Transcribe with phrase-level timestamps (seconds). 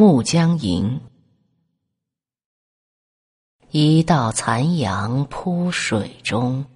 [0.00, 1.00] 暮江吟》：
[3.72, 6.66] 一道残阳铺水中，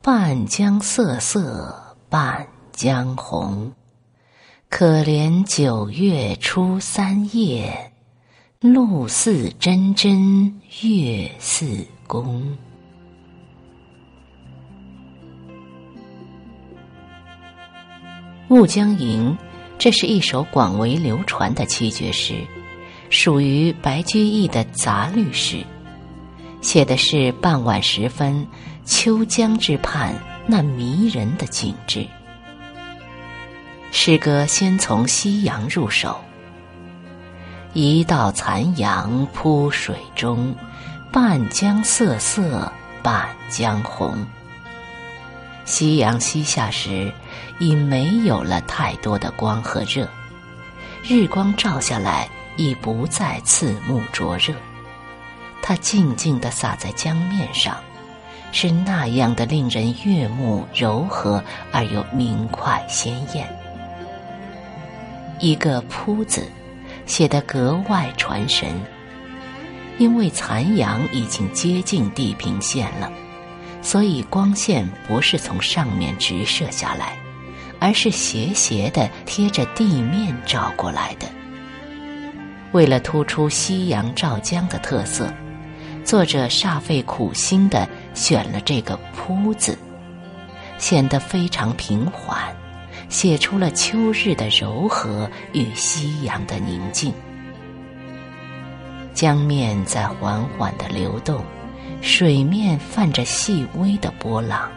[0.00, 3.74] 半江瑟瑟半江红。
[4.70, 7.92] 可怜九月初三夜，
[8.58, 12.42] 露似真真月似弓。
[18.48, 19.30] 《暮江吟》，
[19.78, 22.46] 这是一首广为流传的七绝诗，
[23.12, 25.62] 属于白居易的杂律诗，
[26.62, 28.46] 写的是傍晚时分
[28.86, 30.14] 秋江之畔
[30.46, 32.06] 那迷人的景致。
[33.90, 36.24] 诗歌先从夕阳入手，
[37.74, 40.56] 一道残阳铺水中，
[41.12, 44.16] 半江瑟瑟半江红。
[45.66, 47.12] 夕阳西下时，
[47.58, 50.08] 已没有了太多的光和热，
[51.04, 54.54] 日光照下来已不再刺目灼热，
[55.62, 57.76] 它静静地洒在江面上，
[58.52, 63.48] 是那样的令人悦目、柔和而又明快鲜艳。
[65.38, 66.46] 一个“铺”字，
[67.06, 68.80] 写得格外传神，
[69.98, 73.10] 因为残阳已经接近地平线了。
[73.80, 77.16] 所以光线不是从上面直射下来，
[77.80, 81.26] 而是斜斜的贴着地面照过来的。
[82.72, 85.32] 为了突出夕阳照江的特色，
[86.04, 89.78] 作者煞费苦心的选了这个“铺”字，
[90.78, 92.38] 显得非常平缓，
[93.08, 97.12] 写出了秋日的柔和与夕阳的宁静。
[99.12, 101.44] 江面在缓缓的流动。
[102.00, 104.68] 水面泛着细微的波浪，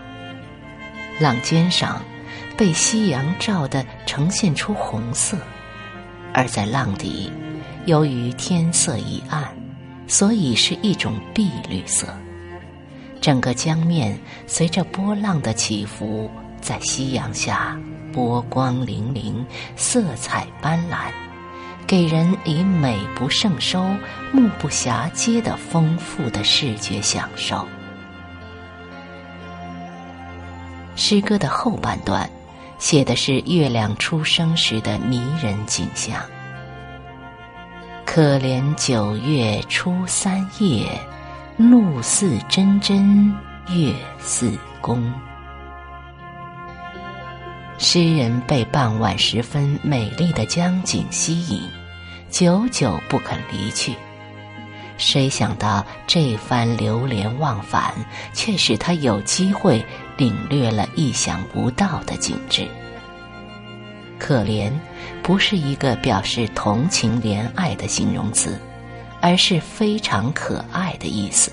[1.19, 1.99] 浪尖上
[2.55, 5.35] 被夕阳照得呈现出红色，
[6.33, 7.31] 而在浪底，
[7.85, 9.43] 由于天色已暗，
[10.07, 12.07] 所以是一种碧绿色。
[13.21, 16.29] 整个江面随着波浪的起伏，
[16.61, 17.79] 在夕阳下
[18.11, 19.33] 波光粼粼，
[19.75, 21.11] 色彩斑斓。
[21.87, 23.83] 给人以美不胜收、
[24.31, 27.67] 目不暇接的丰富的视觉享受。
[30.95, 32.27] 诗歌的后半段，
[32.79, 36.19] 写的是月亮出生时的迷人景象。
[38.15, 40.87] 可怜九月初三夜，
[41.57, 43.27] 露似真真，
[43.67, 45.13] 月似弓。
[47.77, 51.61] 诗人被傍晚时分美丽的江景吸引，
[52.29, 53.93] 久久不肯离去。
[54.97, 57.93] 谁想到这番流连忘返，
[58.31, 62.65] 却使他有机会领略了意想不到的景致。
[64.19, 64.71] 可怜，
[65.21, 68.59] 不是一个表示同情怜爱的形容词，
[69.21, 71.51] 而是非常可爱的意思。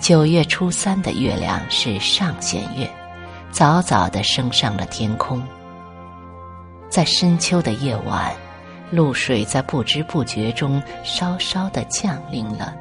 [0.00, 2.90] 九月初三的月亮是上弦月。
[3.52, 5.46] 早早的升上了天空，
[6.88, 8.34] 在深秋的夜晚，
[8.90, 12.74] 露水在不知不觉中稍稍的降临了。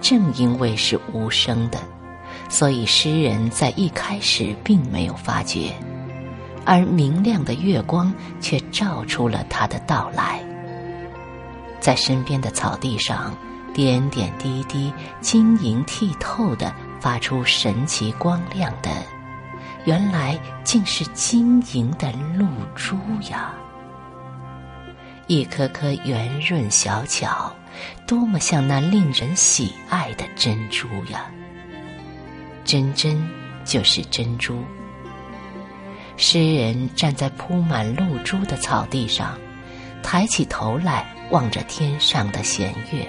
[0.00, 1.78] 正因为是无声的，
[2.48, 5.72] 所以诗人在一开始并没有发觉，
[6.64, 10.40] 而明亮的月光却照出了他的到来。
[11.80, 13.36] 在身边的草地上，
[13.74, 18.90] 点点滴滴、晶莹剔透的发出神奇光亮的。
[19.84, 22.96] 原来竟是晶莹的露珠
[23.30, 23.52] 呀！
[25.26, 27.54] 一颗颗圆润小巧，
[28.06, 31.26] 多么像那令人喜爱的珍珠呀！
[32.64, 33.28] 真真
[33.64, 34.64] 就是珍珠。
[36.16, 39.38] 诗人站在铺满露珠的草地上，
[40.02, 43.06] 抬起头来望着天上的弦月，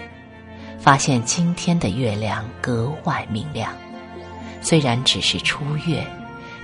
[0.79, 3.71] 发现今天的月亮格外明亮。
[4.61, 6.05] 虽然只是初月。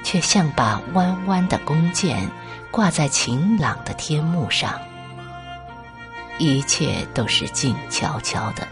[0.04, 2.28] 却像把弯弯的弓箭
[2.72, 4.82] 挂在晴朗的天幕上，
[6.40, 8.68] 一切都是静悄悄的，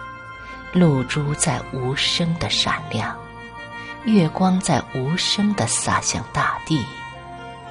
[0.74, 3.15] 露珠在无声的闪亮，
[4.06, 6.83] 月光在无声的洒向大地，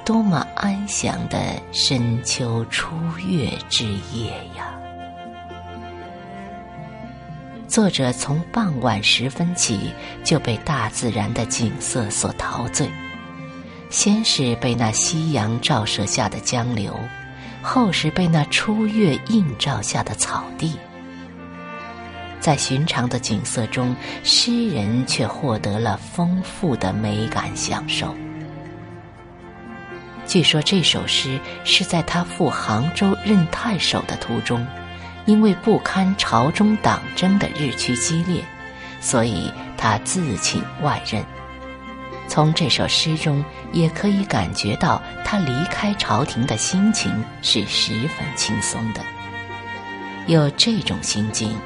[0.09, 1.37] 多么安详的
[1.71, 4.73] 深秋初月之夜呀！
[7.67, 12.89] 作者从傍晚时分起就被大自然的景色所陶醉。
[13.91, 16.99] 先是被那夕阳照射下的江流，
[17.61, 20.73] 后是被那初月映照下的草地。
[22.39, 28.11] 在寻常的景色中，诗人却获得了丰富的美感享受。
[30.29, 34.63] 据说这首诗是在他赴杭州任太守的途中，
[35.25, 38.43] 因为不堪朝中党争的日趋激烈，
[39.01, 41.25] 所以他自请外任。
[42.27, 47.11] 从这首诗中也可以感觉到他离开朝廷的心情
[47.41, 49.01] 是十分轻松的。
[50.27, 51.57] 有这种心境，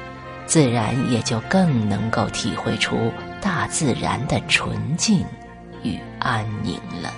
[0.46, 3.12] 自然也就更能够体会出
[3.42, 5.22] 大自然的纯净
[5.82, 7.12] 与安宁了。